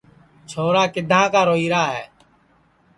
چھورا 0.49 0.83
کِدھاں 0.93 1.25
کا 1.33 1.41
روئیرا 1.49 1.83
ہے 1.93 2.03